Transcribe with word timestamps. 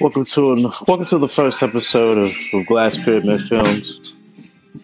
Welcome 0.00 0.24
to 0.24 0.52
an, 0.52 0.62
welcome 0.88 1.04
to 1.06 1.18
the 1.18 1.28
first 1.28 1.62
episode 1.62 2.18
of, 2.18 2.32
of 2.52 2.66
Glass 2.66 2.96
Pyramid 2.96 3.42
Films. 3.42 4.16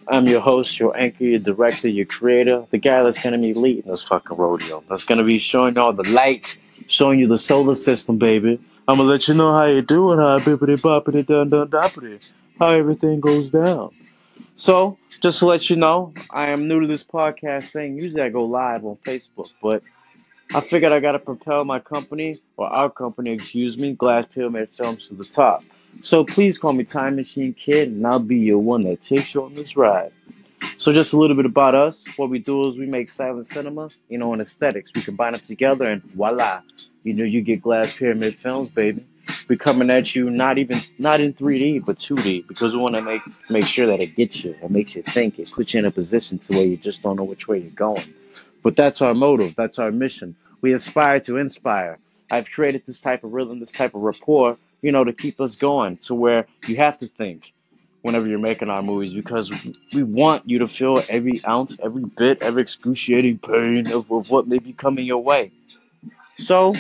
I'm 0.07 0.29
your 0.29 0.41
host, 0.41 0.79
your 0.79 0.97
anchor, 0.97 1.25
your 1.25 1.41
director, 1.41 1.89
your 1.89 2.07
creator, 2.07 2.65
the 2.71 2.79
guy 2.79 3.03
that's 3.03 3.21
gonna 3.21 3.39
be 3.39 3.55
leading 3.55 3.91
this 3.91 4.03
fucking 4.03 4.37
rodeo. 4.37 4.85
That's 4.89 5.03
gonna 5.03 5.25
be 5.25 5.39
showing 5.39 5.77
all 5.77 5.93
the 5.93 6.09
light, 6.09 6.57
showing 6.87 7.19
you 7.19 7.27
the 7.27 7.39
solar 7.39 7.75
system, 7.75 8.19
baby. 8.19 8.61
I'm 8.87 8.97
gonna 8.97 9.09
let 9.09 9.27
you 9.27 9.35
know 9.35 9.53
how 9.53 9.65
you 9.65 9.83
doing, 9.83 10.19
how 10.19 10.39
bippity 10.39 10.77
boppity 10.81 11.27
dun 11.27 11.51
dun 11.51 11.69
doppity, 11.69 12.33
how 12.57 12.71
everything 12.71 13.19
goes 13.19 13.51
down. 13.51 13.91
So, 14.55 14.99
just 15.21 15.41
to 15.41 15.47
let 15.47 15.69
you 15.71 15.77
know, 15.77 16.15
I 16.31 16.51
am 16.51 16.69
new 16.69 16.83
to 16.83 16.87
this 16.87 17.03
podcast 17.03 17.71
thing. 17.71 17.99
Usually 17.99 18.23
I 18.23 18.29
go 18.29 18.45
live 18.45 18.85
on 18.85 18.97
Facebook, 18.97 19.53
but 19.61 19.83
I 20.55 20.61
figured 20.61 20.93
I 20.93 21.01
gotta 21.01 21.19
propel 21.19 21.65
my 21.65 21.81
company, 21.81 22.39
or 22.57 22.69
our 22.69 22.89
company, 22.89 23.33
excuse 23.33 23.77
me, 23.77 23.93
Glass 23.95 24.25
Pyramid 24.27 24.69
Films 24.71 25.09
to 25.09 25.15
the 25.15 25.25
top. 25.25 25.65
So 26.03 26.23
please 26.23 26.59
call 26.59 26.73
me 26.73 26.85
Time 26.85 27.17
Machine 27.17 27.55
Kid, 27.55 27.89
and 27.89 28.07
I'll 28.07 28.21
be 28.21 28.37
your 28.37 28.59
one 28.59 28.83
that 28.83 29.03
takes 29.03 29.35
you 29.35 29.43
on 29.43 29.55
this 29.55 29.77
ride. 29.77 30.13
So 30.79 30.93
just 30.93 31.13
a 31.13 31.17
little 31.17 31.35
bit 31.35 31.47
about 31.47 31.75
us. 31.75 32.05
What 32.17 32.31
we 32.31 32.39
do 32.39 32.69
is 32.69 32.79
we 32.79 32.87
make 32.87 33.09
silent 33.09 33.47
cinema, 33.47 33.89
you 34.09 34.19
know, 34.19 34.33
and 34.33 34.41
aesthetics. 34.41 34.93
We 34.95 35.03
combine 35.03 35.33
them 35.33 35.41
together, 35.41 35.87
and 35.87 36.05
voila, 36.05 36.61
you 37.03 37.15
know, 37.15 37.25
you 37.25 37.43
get 37.43 37.61
Glass 37.61 37.97
Pyramid 37.97 38.39
Films, 38.39 38.71
baby. 38.71 39.05
We're 39.49 39.57
coming 39.57 39.91
at 39.91 40.15
you 40.15 40.31
not 40.31 40.59
even 40.59 40.81
not 40.99 41.21
in 41.21 41.35
3D 41.35 41.85
but 41.85 41.97
2D 41.97 42.47
because 42.47 42.75
we 42.75 42.79
want 42.79 42.95
to 42.95 43.03
make 43.03 43.23
make 43.51 43.67
sure 43.67 43.87
that 43.87 44.01
it 44.01 44.15
gets 44.15 44.45
you, 44.45 44.55
it 44.63 44.71
makes 44.71 44.95
you 44.95 45.03
think, 45.03 45.41
it 45.41 45.51
puts 45.51 45.75
you 45.75 45.81
in 45.81 45.87
a 45.87 45.91
position 45.91 46.39
to 46.39 46.53
where 46.53 46.65
you 46.65 46.77
just 46.77 47.03
don't 47.03 47.17
know 47.17 47.25
which 47.25 47.49
way 47.49 47.59
you're 47.59 47.71
going. 47.71 48.15
But 48.63 48.77
that's 48.77 49.03
our 49.03 49.15
motive, 49.15 49.55
that's 49.57 49.79
our 49.79 49.91
mission. 49.91 50.37
We 50.65 50.73
aspire 50.73 51.21
to 51.21 51.37
inspire. 51.37 51.99
I've 52.31 52.51
created 52.51 52.87
this 52.87 52.99
type 52.99 53.23
of 53.23 53.35
rhythm, 53.35 53.61
this 53.61 53.71
type 53.71 53.95
of 53.95 54.01
rapport, 54.01 54.57
you 54.81 54.93
know, 54.93 55.05
to 55.05 55.13
keep 55.13 55.39
us 55.39 55.57
going 55.57 55.99
to 56.09 56.15
where 56.15 56.47
you 56.67 56.77
have 56.77 56.99
to 57.01 57.07
think 57.07 57.53
whenever 58.01 58.27
you're 58.27 58.39
making 58.39 58.71
our 58.71 58.83
movies 58.83 59.13
because 59.13 59.53
we 59.93 60.03
want 60.03 60.49
you 60.49 60.61
to 60.61 60.67
feel 60.67 61.03
every 61.11 61.45
ounce, 61.45 61.77
every 61.83 62.07
bit, 62.07 62.41
every 62.41 62.63
excruciating 62.63 63.41
pain 63.41 63.93
of, 63.93 64.11
of 64.11 64.31
what 64.31 64.49
may 64.49 64.59
be 64.59 64.73
coming 64.73 65.05
your 65.05 65.23
way. 65.23 65.53
So, 66.39 66.75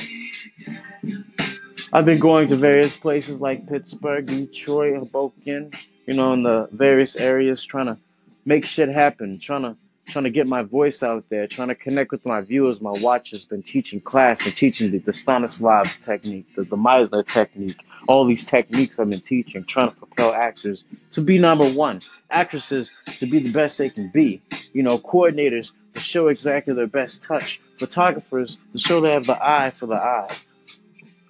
I've 1.92 2.06
been 2.06 2.20
going 2.20 2.48
to 2.48 2.56
various 2.56 2.96
places 2.96 3.42
like 3.42 3.68
Pittsburgh, 3.68 4.24
Detroit, 4.24 4.96
Hoboken, 4.96 5.72
you 6.06 6.14
know, 6.14 6.32
in 6.32 6.42
the 6.42 6.70
various 6.72 7.16
areas 7.16 7.62
trying 7.62 7.88
to 7.88 7.98
make 8.46 8.64
shit 8.64 8.88
happen, 8.88 9.40
trying 9.40 9.64
to 9.64 9.76
trying 10.06 10.24
to 10.24 10.30
get 10.30 10.46
my 10.46 10.62
voice 10.62 11.02
out 11.02 11.24
there, 11.28 11.46
trying 11.46 11.68
to 11.68 11.74
connect 11.74 12.12
with 12.12 12.24
my 12.26 12.40
viewers, 12.40 12.80
my 12.80 12.90
watchers, 12.90 13.46
been 13.46 13.62
teaching 13.62 14.00
class, 14.00 14.42
been 14.42 14.52
teaching 14.52 14.90
the, 14.90 14.98
the 14.98 15.12
Stanislav 15.12 16.00
technique, 16.00 16.46
the, 16.54 16.64
the 16.64 16.76
Meisner 16.76 17.26
technique, 17.26 17.78
all 18.06 18.26
these 18.26 18.46
techniques 18.46 18.98
I've 18.98 19.10
been 19.10 19.20
teaching, 19.20 19.64
trying 19.64 19.90
to 19.90 19.96
propel 19.96 20.34
actors 20.34 20.84
to 21.12 21.20
be 21.20 21.38
number 21.38 21.68
one, 21.70 22.00
actresses 22.30 22.92
to 23.18 23.26
be 23.26 23.38
the 23.38 23.52
best 23.52 23.78
they 23.78 23.88
can 23.88 24.10
be, 24.10 24.42
you 24.72 24.82
know, 24.82 24.98
coordinators 24.98 25.72
to 25.94 26.00
show 26.00 26.28
exactly 26.28 26.74
their 26.74 26.86
best 26.86 27.22
touch, 27.22 27.60
photographers 27.78 28.58
to 28.72 28.78
show 28.78 29.00
they 29.00 29.12
have 29.12 29.26
the 29.26 29.42
eye 29.42 29.70
for 29.70 29.86
the 29.86 29.94
eye. 29.94 30.34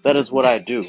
That 0.02 0.16
is 0.16 0.32
what 0.32 0.44
I 0.44 0.58
do. 0.58 0.84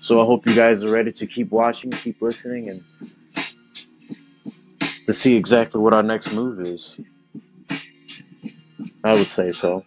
So 0.00 0.20
I 0.20 0.26
hope 0.26 0.46
you 0.46 0.54
guys 0.54 0.84
are 0.84 0.90
ready 0.90 1.12
to 1.12 1.26
keep 1.26 1.50
watching, 1.50 1.90
keep 1.90 2.20
listening, 2.20 2.68
and 2.68 2.84
to 5.06 5.12
see 5.14 5.36
exactly 5.36 5.80
what 5.80 5.94
our 5.94 6.02
next 6.04 6.32
move 6.32 6.60
is. 6.60 6.96
I 9.04 9.14
would 9.14 9.28
say 9.28 9.52
so. 9.52 9.84